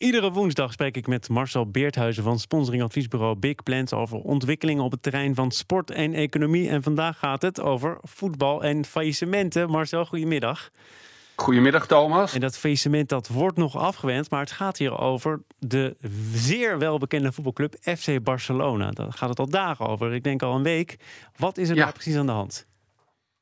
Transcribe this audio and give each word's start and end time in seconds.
Iedere 0.00 0.32
woensdag 0.32 0.72
spreek 0.72 0.96
ik 0.96 1.06
met 1.06 1.28
Marcel 1.28 1.70
Beerthuizen 1.70 2.22
van 2.22 2.38
sponsoringadviesbureau 2.38 3.36
Big 3.36 3.62
Plans 3.62 3.92
over 3.92 4.18
ontwikkelingen 4.18 4.84
op 4.84 4.90
het 4.90 5.02
terrein 5.02 5.34
van 5.34 5.50
sport 5.50 5.90
en 5.90 6.14
economie. 6.14 6.68
En 6.68 6.82
vandaag 6.82 7.18
gaat 7.18 7.42
het 7.42 7.60
over 7.60 7.98
voetbal 8.02 8.62
en 8.62 8.84
faillissementen. 8.84 9.70
Marcel, 9.70 10.04
goedemiddag. 10.06 10.70
Goedemiddag 11.34 11.86
Thomas. 11.86 12.34
En 12.34 12.40
dat 12.40 12.58
faillissement 12.58 13.08
dat 13.08 13.28
wordt 13.28 13.56
nog 13.56 13.76
afgewend, 13.76 14.30
maar 14.30 14.40
het 14.40 14.50
gaat 14.50 14.78
hier 14.78 14.98
over 14.98 15.42
de 15.58 15.96
zeer 16.32 16.78
welbekende 16.78 17.32
voetbalclub 17.32 17.74
FC 17.80 18.22
Barcelona. 18.22 18.90
Daar 18.90 19.12
gaat 19.12 19.28
het 19.28 19.38
al 19.38 19.50
dagen 19.50 19.86
over, 19.86 20.12
ik 20.12 20.24
denk 20.24 20.42
al 20.42 20.54
een 20.54 20.62
week. 20.62 20.96
Wat 21.36 21.58
is 21.58 21.68
er 21.68 21.74
ja. 21.74 21.80
nou 21.80 21.92
precies 21.92 22.16
aan 22.16 22.26
de 22.26 22.32
hand? 22.32 22.66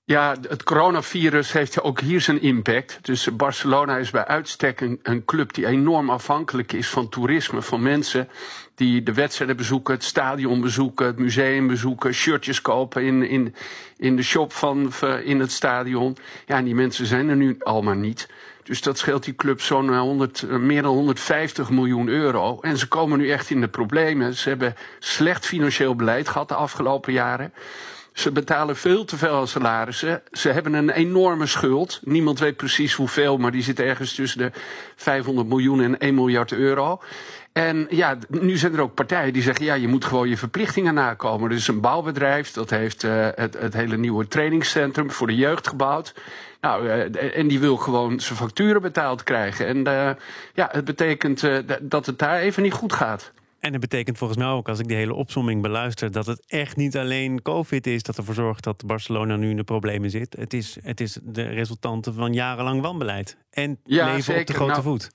Ja, 0.09 0.37
het 0.49 0.63
coronavirus 0.63 1.53
heeft 1.53 1.83
ook 1.83 2.01
hier 2.01 2.21
zijn 2.21 2.43
impact. 2.43 2.99
Dus 3.03 3.37
Barcelona 3.37 3.97
is 3.97 4.11
bij 4.11 4.27
uitstek 4.27 4.81
een, 4.81 5.25
club 5.25 5.55
die 5.55 5.67
enorm 5.67 6.11
afhankelijk 6.11 6.73
is 6.73 6.89
van 6.89 7.09
toerisme, 7.09 7.63
van 7.63 7.83
mensen 7.83 8.29
die 8.75 9.03
de 9.03 9.13
wedstrijden 9.13 9.57
bezoeken, 9.57 9.95
het 9.95 10.05
stadion 10.05 10.61
bezoeken, 10.61 11.07
het 11.07 11.19
museum 11.19 11.67
bezoeken, 11.67 12.15
shirtjes 12.15 12.63
kopen 12.63 13.03
in, 13.03 13.23
in, 13.23 13.55
in 13.97 14.17
de 14.17 14.23
shop 14.23 14.53
van 14.53 14.93
in 15.25 15.41
het 15.41 15.53
stadion. 15.53 16.17
Ja, 16.47 16.57
en 16.57 16.65
die 16.65 16.75
mensen 16.75 17.07
zijn 17.07 17.29
er 17.29 17.37
nu 17.37 17.57
allemaal 17.59 17.95
niet. 17.95 18.29
Dus 18.63 18.83
dat 18.83 18.99
scheelt 18.99 19.25
die 19.25 19.35
club 19.35 19.61
zo'n 19.61 19.99
100, 19.99 20.43
eh, 20.43 20.57
meer 20.57 20.83
dan 20.83 20.95
150 20.95 21.71
miljoen 21.71 22.09
euro. 22.09 22.59
En 22.61 22.79
ze 22.79 22.89
komen 22.89 23.19
nu 23.19 23.31
echt 23.31 23.51
in 23.51 23.61
de 23.61 23.69
problemen. 23.69 24.35
Ze 24.35 24.49
hebben 24.49 24.75
slecht 24.99 25.47
financieel 25.47 25.95
beleid 25.95 26.29
gehad 26.29 26.49
de 26.49 26.55
afgelopen 26.55 27.13
jaren. 27.13 27.53
Ze 28.19 28.33
betalen 28.33 28.77
veel 28.77 29.05
te 29.05 29.17
veel 29.17 29.35
aan 29.35 29.49
salarissen. 29.49 30.23
Ze 30.33 30.49
hebben 30.49 30.75
een 30.75 30.91
enorme 30.91 31.47
schuld. 31.47 32.01
Niemand 32.05 32.39
weet 32.39 32.57
precies 32.57 32.95
hoeveel, 32.95 33.37
maar 33.37 33.51
die 33.51 33.63
zit 33.63 33.81
ergens 33.81 34.15
tussen 34.15 34.39
de 34.39 34.51
500 34.97 35.49
miljoen 35.49 35.81
en 35.81 35.99
1 35.99 36.15
miljard 36.15 36.53
euro. 36.53 37.01
En 37.53 37.87
ja, 37.91 38.19
nu 38.29 38.57
zijn 38.57 38.75
er 38.75 38.81
ook 38.81 38.95
partijen 38.95 39.33
die 39.33 39.43
zeggen: 39.43 39.65
ja, 39.65 39.75
je 39.75 39.89
moet 39.89 40.05
gewoon 40.05 40.29
je 40.29 40.37
verplichtingen 40.37 40.95
nakomen. 40.95 41.51
Er 41.51 41.57
is 41.57 41.69
een 41.69 41.81
bouwbedrijf 41.81 42.53
dat 42.53 42.71
heeft 42.71 43.03
uh, 43.03 43.29
het, 43.35 43.59
het, 43.59 43.75
hele 43.75 43.97
nieuwe 43.97 44.29
trainingscentrum 44.29 45.11
voor 45.11 45.27
de 45.27 45.37
jeugd 45.37 45.69
gebouwd. 45.69 46.15
Nou, 46.61 46.85
uh, 46.85 47.39
en 47.39 47.49
die 47.49 47.61
wil 47.61 47.77
gewoon 47.77 48.21
zijn 48.21 48.39
facturen 48.39 48.83
betaald 48.83 49.23
krijgen. 49.23 49.67
En 49.67 49.77
uh, 49.77 50.11
ja, 50.55 50.69
het 50.73 50.85
betekent 50.85 51.43
dat 51.81 52.07
het 52.07 52.19
daar 52.19 52.39
even 52.39 52.63
niet 52.63 52.73
goed 52.73 52.93
gaat. 52.93 53.33
En 53.59 53.73
het 53.73 53.81
betekent 53.81 54.19
volgens 54.19 54.39
mij 54.39 54.49
ook, 54.49 54.69
als 54.69 54.79
ik 54.79 54.89
die 54.89 54.97
hele 54.97 55.15
opsomming 55.15 55.63
beluister, 55.63 56.13
dat 56.13 56.27
het 56.27 56.43
echt 56.47 56.77
niet 56.77 56.97
alleen 56.97 57.43
COVID 57.43 57.87
is 57.87 58.03
dat 58.03 58.17
ervoor 58.17 58.35
zorgt 58.35 58.65
dat 58.65 58.87
Barcelona 58.87 59.37
nu 59.37 59.51
in 59.51 59.57
de 59.57 59.65
problemen 59.65 60.11
zit. 60.11 60.37
Het 60.39 60.53
is, 60.53 60.79
het 60.83 61.01
is 61.01 61.19
de 61.23 61.43
resultante 61.43 62.13
van 62.13 62.33
jarenlang 62.33 62.81
wanbeleid. 62.81 63.37
En 63.51 63.79
leven 63.85 64.41
op 64.41 64.47
de 64.47 64.55
grote 64.55 64.71
nou, 64.71 64.83
voet. 64.83 65.11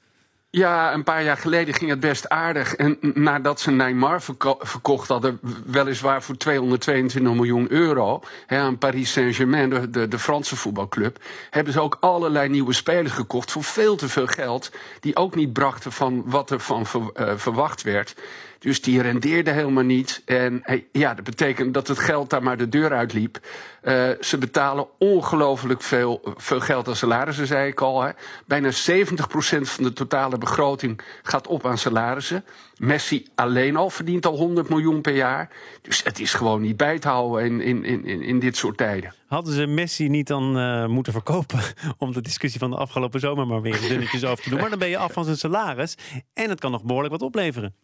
Ja, 0.56 0.94
een 0.94 1.04
paar 1.04 1.24
jaar 1.24 1.38
geleden 1.38 1.74
ging 1.74 1.90
het 1.90 2.00
best 2.00 2.30
aardig. 2.30 2.76
En 2.76 2.98
nadat 3.14 3.60
ze 3.60 3.72
Neymar 3.72 4.22
verkocht 4.60 5.08
hadden, 5.08 5.40
weliswaar 5.66 6.24
voor 6.24 6.38
222 6.38 7.34
miljoen 7.34 7.72
euro 7.72 8.22
hè, 8.46 8.60
aan 8.60 8.78
Paris 8.78 9.12
Saint-Germain, 9.12 9.92
de, 9.92 10.08
de, 10.08 10.20
Franse 10.20 10.56
voetbalclub, 10.56 11.18
hebben 11.50 11.74
ze 11.74 11.80
ook 11.80 11.98
allerlei 12.00 12.50
nieuwe 12.50 12.74
spelers 12.74 13.14
gekocht 13.14 13.52
voor 13.52 13.64
veel 13.64 13.96
te 13.96 14.10
veel 14.10 14.28
geld, 14.28 14.72
die 15.00 15.16
ook 15.16 15.36
niet 15.36 15.54
brachten 15.54 15.92
van 15.92 16.24
wat 16.26 16.50
er 16.50 16.60
van 16.60 16.86
uh, 17.16 17.32
verwacht 17.36 17.82
werd. 17.82 18.16
Dus 18.64 18.82
die 18.82 19.02
rendeerde 19.02 19.52
helemaal 19.52 19.84
niet. 19.84 20.22
En 20.26 20.64
ja, 20.92 21.14
dat 21.14 21.24
betekent 21.24 21.74
dat 21.74 21.88
het 21.88 22.00
geld 22.00 22.30
daar 22.30 22.44
maar 22.44 22.58
de 22.58 22.70
deur 22.70 22.94
uitliep. 22.94 23.40
Uh, 23.84 24.10
ze 24.22 24.38
betalen 24.38 24.88
ongelooflijk 25.00 25.82
veel, 25.82 26.22
veel 26.36 26.60
geld 26.60 26.88
aan 26.88 26.96
salarissen, 26.96 27.48
zei 27.48 27.68
ik 27.68 27.82
al. 27.82 28.02
Hè. 28.02 28.12
Bijna 28.46 28.72
70% 28.72 28.74
van 29.62 29.84
de 29.84 29.94
totale 29.94 30.38
begroting 30.38 31.02
gaat 31.24 31.48
op 31.48 31.66
aan 31.66 31.78
salarissen. 31.78 32.46
Messi 32.78 33.28
alleen 33.36 33.76
al 33.76 33.90
verdient 33.90 34.26
al 34.26 34.38
100 34.38 34.70
miljoen 34.70 35.02
per 35.02 35.16
jaar. 35.16 35.50
Dus 35.82 36.04
het 36.04 36.20
is 36.20 36.34
gewoon 36.34 36.62
niet 36.62 36.78
bij 36.78 37.00
te 37.00 37.08
houden 37.08 37.62
in, 37.62 37.84
in, 37.84 38.06
in, 38.06 38.22
in 38.22 38.40
dit 38.40 38.58
soort 38.58 38.78
tijden. 38.78 39.14
Hadden 39.28 39.54
ze 39.54 39.66
Messi 39.66 40.10
niet 40.10 40.28
dan 40.28 40.58
uh, 40.58 40.86
moeten 40.86 41.14
verkopen 41.14 41.60
om 41.98 42.14
de 42.14 42.22
discussie 42.22 42.60
van 42.60 42.70
de 42.70 42.78
afgelopen 42.78 43.20
zomer 43.20 43.48
maar 43.48 43.62
weer 43.62 43.80
dunnetjes 43.88 44.26
over 44.26 44.44
te 44.44 44.50
doen? 44.50 44.60
Maar 44.60 44.70
dan 44.70 44.80
ben 44.80 44.90
je 44.90 44.98
af 44.98 45.14
van 45.14 45.24
zijn 45.24 45.38
salaris 45.38 45.98
en 46.34 46.50
het 46.50 46.60
kan 46.60 46.72
nog 46.72 46.84
behoorlijk 46.84 47.14
wat 47.14 47.22
opleveren. 47.22 47.76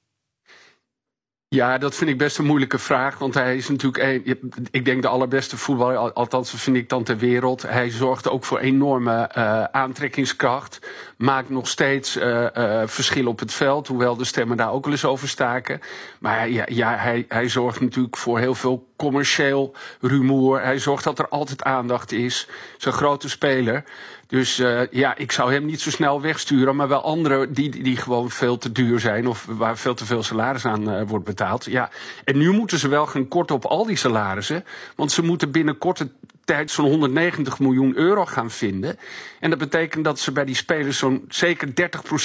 Ja, 1.55 1.77
dat 1.77 1.95
vind 1.95 2.09
ik 2.09 2.17
best 2.17 2.37
een 2.37 2.45
moeilijke 2.45 2.79
vraag. 2.79 3.17
Want 3.17 3.33
hij 3.33 3.57
is 3.57 3.69
natuurlijk, 3.69 4.23
ik 4.71 4.85
denk, 4.85 5.01
de 5.01 5.07
allerbeste 5.07 5.57
voetballer. 5.57 6.13
Althans, 6.13 6.51
vind 6.51 6.75
ik 6.75 6.89
dan 6.89 7.03
ter 7.03 7.17
wereld. 7.17 7.61
Hij 7.61 7.89
zorgt 7.89 8.29
ook 8.29 8.45
voor 8.45 8.59
enorme 8.59 9.29
uh, 9.37 9.63
aantrekkingskracht. 9.63 10.79
Maakt 11.17 11.49
nog 11.49 11.67
steeds 11.67 12.17
uh, 12.17 12.47
verschil 12.85 13.27
op 13.27 13.39
het 13.39 13.53
veld. 13.53 13.87
Hoewel 13.87 14.15
de 14.15 14.23
stemmen 14.23 14.57
daar 14.57 14.71
ook 14.71 14.83
wel 14.83 14.93
eens 14.93 15.05
over 15.05 15.27
staken. 15.27 15.79
Maar 16.19 16.49
ja, 16.49 16.65
ja 16.67 16.95
hij, 16.95 17.25
hij 17.27 17.49
zorgt 17.49 17.79
natuurlijk 17.79 18.17
voor 18.17 18.39
heel 18.39 18.55
veel 18.55 18.88
commercieel 18.99 19.73
rumoer. 20.01 20.61
Hij 20.61 20.79
zorgt 20.79 21.03
dat 21.03 21.19
er 21.19 21.27
altijd 21.27 21.63
aandacht 21.63 22.11
is. 22.11 22.47
Zo'n 22.77 22.93
grote 22.93 23.29
speler. 23.29 23.83
Dus 24.27 24.59
uh, 24.59 24.81
ja, 24.91 25.17
ik 25.17 25.31
zou 25.31 25.53
hem 25.53 25.65
niet 25.65 25.81
zo 25.81 25.89
snel 25.89 26.21
wegsturen, 26.21 26.75
maar 26.75 26.87
wel 26.87 27.01
anderen 27.01 27.53
die, 27.53 27.83
die 27.83 27.97
gewoon 27.97 28.29
veel 28.29 28.57
te 28.57 28.71
duur 28.71 28.99
zijn 28.99 29.27
of 29.27 29.45
waar 29.49 29.77
veel 29.77 29.93
te 29.93 30.05
veel 30.05 30.23
salaris 30.23 30.65
aan 30.65 30.89
uh, 30.89 31.01
wordt 31.07 31.25
betaald. 31.25 31.65
Ja, 31.65 31.89
en 32.23 32.37
nu 32.37 32.51
moeten 32.51 32.79
ze 32.79 32.87
wel 32.87 33.05
gaan 33.05 33.27
korten 33.27 33.55
op 33.55 33.65
al 33.65 33.85
die 33.85 33.95
salarissen, 33.95 34.65
want 34.95 35.11
ze 35.11 35.23
moeten 35.23 35.51
binnen 35.51 35.77
korte 35.77 36.09
tijd 36.49 36.71
zo'n 36.71 36.85
190 36.85 37.59
miljoen 37.59 37.97
euro 37.97 38.25
gaan 38.25 38.51
vinden. 38.51 38.97
En 39.39 39.49
dat 39.49 39.59
betekent 39.59 40.03
dat 40.03 40.19
ze 40.19 40.31
bij 40.31 40.45
die 40.45 40.55
spelers 40.55 40.97
zo'n 40.97 41.25
zeker 41.27 41.67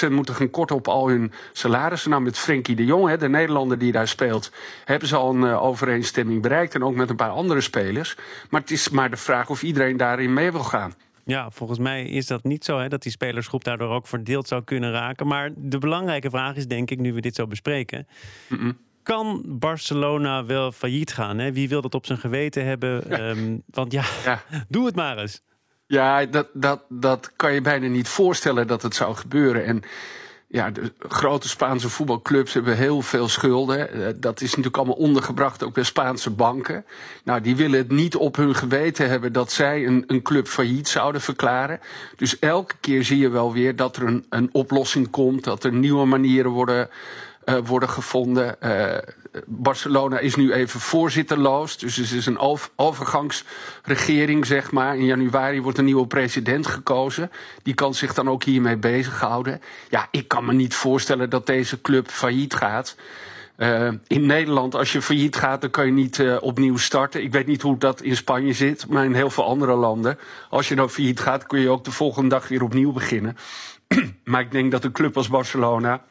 30% 0.08 0.10
moeten 0.10 0.34
gaan 0.34 0.50
korten 0.50 0.76
op 0.76 0.88
al 0.88 1.08
hun 1.08 1.32
salarissen. 1.52 2.10
Nou, 2.10 2.22
met 2.22 2.38
Frenkie 2.38 2.76
de 2.76 2.84
Jong, 2.84 3.08
hè, 3.08 3.16
de 3.16 3.28
Nederlander 3.28 3.78
die 3.78 3.92
daar 3.92 4.08
speelt, 4.08 4.52
hebben 4.84 5.08
ze 5.08 5.16
al 5.16 5.34
een 5.34 5.42
uh, 5.42 5.62
overeenstemming 5.62 6.42
bereikt. 6.42 6.74
En 6.74 6.84
ook 6.84 6.94
met 6.94 7.10
een 7.10 7.16
paar 7.16 7.30
andere 7.30 7.60
spelers. 7.60 8.16
Maar 8.50 8.60
het 8.60 8.70
is 8.70 8.88
maar 8.88 9.10
de 9.10 9.16
vraag 9.16 9.50
of 9.50 9.62
iedereen 9.62 9.96
daarin 9.96 10.32
mee 10.32 10.52
wil 10.52 10.64
gaan. 10.64 10.94
Ja, 11.24 11.50
volgens 11.50 11.78
mij 11.78 12.04
is 12.04 12.26
dat 12.26 12.44
niet 12.44 12.64
zo, 12.64 12.78
hè, 12.78 12.88
dat 12.88 13.02
die 13.02 13.12
spelersgroep 13.12 13.64
daardoor 13.64 13.90
ook 13.90 14.06
verdeeld 14.06 14.48
zou 14.48 14.64
kunnen 14.64 14.92
raken. 14.92 15.26
Maar 15.26 15.50
de 15.56 15.78
belangrijke 15.78 16.30
vraag 16.30 16.56
is, 16.56 16.66
denk 16.66 16.90
ik, 16.90 16.98
nu 16.98 17.12
we 17.12 17.20
dit 17.20 17.34
zo 17.34 17.46
bespreken. 17.46 18.06
Kan 19.04 19.42
Barcelona 19.46 20.44
wel 20.44 20.72
failliet 20.72 21.12
gaan? 21.12 21.38
Hè? 21.38 21.52
Wie 21.52 21.68
wil 21.68 21.80
dat 21.80 21.94
op 21.94 22.06
zijn 22.06 22.18
geweten 22.18 22.64
hebben? 22.66 23.04
Ehm, 23.10 23.58
want 23.66 23.92
ja, 23.92 24.04
ja, 24.24 24.42
doe 24.68 24.86
het 24.86 24.94
maar 24.94 25.18
eens. 25.18 25.42
Ja, 25.86 26.26
dat, 26.26 26.48
dat, 26.52 26.84
dat 26.88 27.32
kan 27.36 27.52
je 27.52 27.60
bijna 27.60 27.86
niet 27.86 28.08
voorstellen 28.08 28.66
dat 28.66 28.82
het 28.82 28.94
zou 28.94 29.14
gebeuren. 29.14 29.64
En 29.64 29.82
ja, 30.54 30.70
de 30.70 30.92
grote 30.98 31.48
Spaanse 31.48 31.88
voetbalclubs 31.88 32.54
hebben 32.54 32.76
heel 32.76 33.02
veel 33.02 33.28
schulden. 33.28 33.90
Eh, 33.90 34.12
dat 34.16 34.40
is 34.40 34.48
natuurlijk 34.48 34.76
allemaal 34.76 34.96
ondergebracht 34.96 35.62
ook 35.62 35.74
bij 35.74 35.82
Spaanse 35.82 36.30
banken. 36.30 36.84
Nou, 37.24 37.40
die 37.40 37.56
willen 37.56 37.78
het 37.78 37.90
niet 37.90 38.16
op 38.16 38.36
hun 38.36 38.54
geweten 38.54 39.08
hebben 39.08 39.32
dat 39.32 39.52
zij 39.52 39.86
een, 39.86 40.04
een 40.06 40.22
club 40.22 40.48
failliet 40.48 40.88
zouden 40.88 41.20
verklaren. 41.20 41.80
Dus 42.16 42.38
elke 42.38 42.74
keer 42.80 43.04
zie 43.04 43.18
je 43.18 43.28
wel 43.28 43.52
weer 43.52 43.76
dat 43.76 43.96
er 43.96 44.02
een, 44.02 44.26
een 44.28 44.48
oplossing 44.52 45.10
komt, 45.10 45.44
dat 45.44 45.64
er 45.64 45.72
nieuwe 45.72 46.04
manieren 46.04 46.50
worden 46.50 46.88
uh, 47.46 47.58
worden 47.64 47.88
gevonden. 47.88 48.56
Uh, 48.62 48.96
Barcelona 49.46 50.18
is 50.18 50.34
nu 50.34 50.52
even 50.52 50.80
voorzitterloos. 50.80 51.78
Dus 51.78 51.96
het 51.96 52.10
is 52.10 52.26
een 52.26 52.38
overgangsregering, 52.76 54.46
zeg 54.46 54.72
maar. 54.72 54.96
In 54.96 55.04
januari 55.04 55.62
wordt 55.62 55.78
een 55.78 55.84
nieuwe 55.84 56.06
president 56.06 56.66
gekozen. 56.66 57.30
Die 57.62 57.74
kan 57.74 57.94
zich 57.94 58.14
dan 58.14 58.28
ook 58.28 58.44
hiermee 58.44 58.76
bezighouden. 58.76 59.60
Ja, 59.90 60.08
ik 60.10 60.28
kan 60.28 60.44
me 60.44 60.52
niet 60.52 60.74
voorstellen 60.74 61.30
dat 61.30 61.46
deze 61.46 61.80
club 61.80 62.10
failliet 62.10 62.54
gaat. 62.54 62.96
Uh, 63.56 63.88
in 64.06 64.26
Nederland, 64.26 64.74
als 64.74 64.92
je 64.92 65.02
failliet 65.02 65.36
gaat, 65.36 65.60
dan 65.60 65.70
kan 65.70 65.86
je 65.86 65.92
niet 65.92 66.24
opnieuw 66.40 66.76
starten. 66.76 67.22
Ik 67.22 67.32
weet 67.32 67.46
niet 67.46 67.62
hoe 67.62 67.78
dat 67.78 68.02
in 68.02 68.16
Spanje 68.16 68.52
zit, 68.52 68.88
maar 68.88 69.04
in 69.04 69.14
heel 69.14 69.30
veel 69.30 69.44
andere 69.44 69.74
landen. 69.74 70.18
Als 70.50 70.68
je 70.68 70.74
dan 70.74 70.90
failliet 70.90 71.20
gaat, 71.20 71.46
kun 71.46 71.60
je 71.60 71.68
ook 71.68 71.84
de 71.84 71.90
volgende 71.90 72.28
dag 72.28 72.48
weer 72.48 72.62
opnieuw 72.62 72.92
beginnen. 72.92 73.36
maar 74.24 74.40
ik 74.40 74.50
denk 74.50 74.70
dat 74.70 74.84
een 74.84 74.92
club 74.92 75.16
als 75.16 75.28
Barcelona 75.28 76.02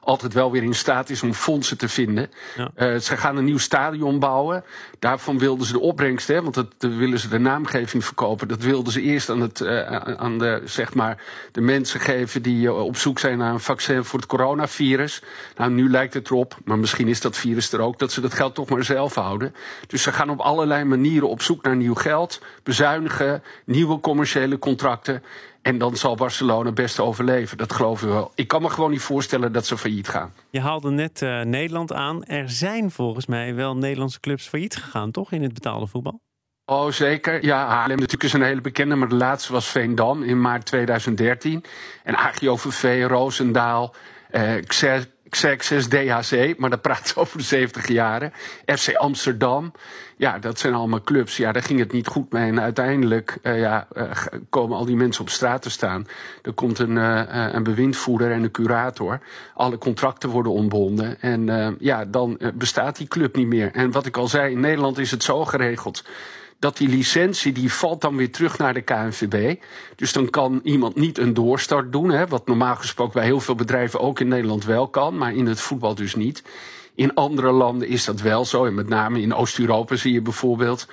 altijd 0.00 0.32
wel 0.32 0.50
weer 0.50 0.62
in 0.62 0.74
staat 0.74 1.10
is 1.10 1.22
om 1.22 1.34
fondsen 1.34 1.78
te 1.78 1.88
vinden. 1.88 2.30
Ja. 2.56 2.70
Uh, 2.76 2.98
ze 2.98 3.16
gaan 3.16 3.36
een 3.36 3.44
nieuw 3.44 3.58
stadion 3.58 4.18
bouwen. 4.18 4.64
Daarvan 4.98 5.38
wilden 5.38 5.66
ze 5.66 5.72
de 5.72 5.80
opbrengst, 5.80 6.28
hè, 6.28 6.42
want 6.42 6.54
dat, 6.54 6.66
willen 6.78 7.18
ze 7.18 7.28
de 7.28 7.38
naamgeving 7.38 8.04
verkopen. 8.04 8.48
Dat 8.48 8.62
wilden 8.62 8.92
ze 8.92 9.00
eerst 9.00 9.30
aan, 9.30 9.40
het, 9.40 9.60
uh, 9.60 9.96
aan 9.96 10.38
de, 10.38 10.62
zeg 10.64 10.94
maar, 10.94 11.22
de 11.52 11.60
mensen 11.60 12.00
geven 12.00 12.42
die 12.42 12.62
uh, 12.62 12.84
op 12.84 12.96
zoek 12.96 13.18
zijn 13.18 13.38
naar 13.38 13.52
een 13.52 13.60
vaccin 13.60 14.04
voor 14.04 14.18
het 14.18 14.28
coronavirus. 14.28 15.22
Nou, 15.56 15.70
nu 15.70 15.90
lijkt 15.90 16.14
het 16.14 16.30
erop, 16.30 16.56
maar 16.64 16.78
misschien 16.78 17.08
is 17.08 17.20
dat 17.20 17.36
virus 17.36 17.72
er 17.72 17.80
ook, 17.80 17.98
dat 17.98 18.12
ze 18.12 18.20
dat 18.20 18.34
geld 18.34 18.54
toch 18.54 18.68
maar 18.68 18.84
zelf 18.84 19.14
houden. 19.14 19.54
Dus 19.86 20.02
ze 20.02 20.12
gaan 20.12 20.30
op 20.30 20.40
allerlei 20.40 20.84
manieren 20.84 21.28
op 21.28 21.42
zoek 21.42 21.62
naar 21.62 21.76
nieuw 21.76 21.94
geld, 21.94 22.40
bezuinigen, 22.62 23.42
nieuwe 23.64 24.00
commerciële 24.00 24.58
contracten. 24.58 25.22
En 25.62 25.78
dan 25.78 25.96
zal 25.96 26.14
Barcelona 26.14 26.72
best 26.72 27.00
overleven. 27.00 27.58
Dat 27.58 27.72
geloof 27.72 28.02
ik 28.02 28.08
wel. 28.08 28.32
Ik 28.34 28.48
kan 28.48 28.62
me 28.62 28.70
gewoon 28.70 28.90
niet 28.90 29.00
voorstellen 29.00 29.52
dat 29.52 29.66
ze 29.66 29.78
failliet 29.78 30.08
gaan. 30.08 30.32
Je 30.50 30.60
haalde 30.60 30.90
net 30.90 31.22
uh, 31.22 31.40
Nederland 31.40 31.92
aan. 31.92 32.24
Er 32.24 32.50
zijn 32.50 32.90
volgens 32.90 33.26
mij 33.26 33.54
wel 33.54 33.76
Nederlandse 33.76 34.20
clubs 34.20 34.48
failliet 34.48 34.76
gegaan, 34.76 35.10
toch? 35.10 35.32
In 35.32 35.42
het 35.42 35.54
betaalde 35.54 35.86
voetbal? 35.86 36.20
Oh, 36.64 36.90
zeker. 36.90 37.44
Ja, 37.44 37.66
Haarlem 37.66 37.96
natuurlijk 37.96 38.24
is 38.24 38.32
een 38.32 38.42
hele 38.42 38.60
bekende, 38.60 38.94
maar 38.94 39.08
de 39.08 39.14
laatste 39.14 39.52
was 39.52 39.66
Veendam 39.66 40.22
in 40.22 40.40
maart 40.40 40.66
2013. 40.66 41.64
En 42.04 42.16
AGOVV, 42.16 43.06
Roosendaal 43.08 43.94
Uh, 44.32 44.54
Xerxes 45.30 45.88
DHC, 45.88 46.58
maar 46.58 46.70
dat 46.70 46.82
praat 46.82 47.12
over 47.16 47.38
de 47.38 47.44
70 47.44 47.88
jaren. 47.88 48.32
FC 48.66 48.94
Amsterdam. 48.94 49.72
Ja, 50.16 50.38
dat 50.38 50.58
zijn 50.58 50.74
allemaal 50.74 51.02
clubs. 51.02 51.36
Ja, 51.36 51.52
daar 51.52 51.62
ging 51.62 51.78
het 51.78 51.92
niet 51.92 52.06
goed 52.06 52.32
mee. 52.32 52.48
En 52.48 52.60
uiteindelijk 52.60 53.38
uh, 53.42 53.60
ja, 53.60 53.86
uh, 53.96 54.10
komen 54.50 54.76
al 54.76 54.84
die 54.84 54.96
mensen 54.96 55.22
op 55.22 55.28
straat 55.28 55.62
te 55.62 55.70
staan. 55.70 56.06
Er 56.42 56.52
komt 56.52 56.78
een, 56.78 56.96
uh, 56.96 57.22
een 57.52 57.62
bewindvoerder 57.62 58.30
en 58.30 58.42
een 58.42 58.50
curator. 58.50 59.20
Alle 59.54 59.78
contracten 59.78 60.28
worden 60.28 60.52
ontbonden. 60.52 61.20
En 61.20 61.76
ja, 61.78 62.04
dan 62.04 62.40
bestaat 62.54 62.96
die 62.96 63.08
club 63.08 63.36
niet 63.36 63.46
meer. 63.46 63.70
En 63.72 63.90
wat 63.90 64.06
ik 64.06 64.16
al 64.16 64.28
zei, 64.28 64.52
in 64.52 64.60
Nederland 64.60 64.98
is 64.98 65.10
het 65.10 65.22
zo 65.22 65.44
geregeld 65.44 66.04
dat 66.60 66.76
die 66.76 66.88
licentie 66.88 67.52
die 67.52 67.72
valt 67.72 68.00
dan 68.00 68.16
weer 68.16 68.32
terug 68.32 68.58
naar 68.58 68.74
de 68.74 68.80
KNVB. 68.80 69.60
Dus 69.96 70.12
dan 70.12 70.30
kan 70.30 70.60
iemand 70.62 70.96
niet 70.96 71.18
een 71.18 71.34
doorstart 71.34 71.92
doen, 71.92 72.10
hè, 72.10 72.26
wat 72.26 72.46
normaal 72.46 72.76
gesproken 72.76 73.12
bij 73.12 73.24
heel 73.24 73.40
veel 73.40 73.54
bedrijven 73.54 74.00
ook 74.00 74.20
in 74.20 74.28
Nederland 74.28 74.64
wel 74.64 74.88
kan, 74.88 75.16
maar 75.16 75.34
in 75.34 75.46
het 75.46 75.60
voetbal 75.60 75.94
dus 75.94 76.14
niet. 76.14 76.42
In 76.94 77.14
andere 77.14 77.50
landen 77.50 77.88
is 77.88 78.04
dat 78.04 78.20
wel 78.20 78.44
zo, 78.44 78.64
en 78.64 78.74
met 78.74 78.88
name 78.88 79.20
in 79.20 79.34
Oost-Europa 79.34 79.96
zie 79.96 80.12
je 80.12 80.22
bijvoorbeeld 80.22 80.86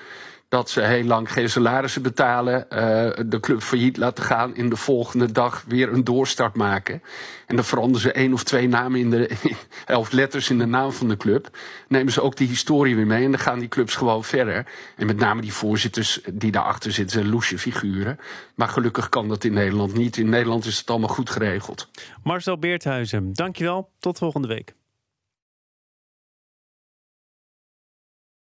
dat 0.49 0.69
ze 0.69 0.81
heel 0.81 1.03
lang 1.03 1.31
geen 1.31 1.49
salarissen 1.49 2.01
betalen, 2.01 2.65
uh, 2.69 2.77
de 3.25 3.39
club 3.39 3.61
failliet 3.61 3.97
laten 3.97 4.23
gaan, 4.23 4.55
in 4.55 4.69
de 4.69 4.75
volgende 4.75 5.31
dag 5.31 5.63
weer 5.67 5.93
een 5.93 6.03
doorstart 6.03 6.55
maken. 6.55 7.01
En 7.45 7.55
dan 7.55 7.65
veranderen 7.65 8.01
ze 8.01 8.11
één 8.11 8.33
of 8.33 8.43
twee 8.43 8.67
namen 8.67 8.99
in 8.99 9.09
de, 9.09 9.29
elf 9.85 10.11
letters 10.11 10.49
in 10.49 10.57
de 10.57 10.65
naam 10.65 10.91
van 10.91 11.07
de 11.07 11.17
club. 11.17 11.57
Nemen 11.87 12.13
ze 12.13 12.21
ook 12.21 12.37
die 12.37 12.47
historie 12.47 12.95
weer 12.95 13.07
mee 13.07 13.23
en 13.23 13.31
dan 13.31 13.39
gaan 13.39 13.59
die 13.59 13.67
clubs 13.67 13.95
gewoon 13.95 14.23
verder. 14.23 14.65
En 14.95 15.05
met 15.05 15.17
name 15.17 15.41
die 15.41 15.53
voorzitters 15.53 16.21
die 16.33 16.51
daarachter 16.51 16.91
zitten, 16.91 17.19
zijn 17.19 17.29
loesje 17.29 17.57
figuren. 17.57 18.19
Maar 18.55 18.69
gelukkig 18.69 19.09
kan 19.09 19.27
dat 19.27 19.43
in 19.43 19.53
Nederland 19.53 19.93
niet. 19.93 20.17
In 20.17 20.29
Nederland 20.29 20.65
is 20.65 20.77
het 20.77 20.89
allemaal 20.89 21.09
goed 21.09 21.29
geregeld. 21.29 21.89
Marcel 22.23 22.57
Beerthuizen, 22.57 23.33
dankjewel. 23.33 23.89
Tot 23.99 24.17
volgende 24.17 24.47
week. 24.47 24.76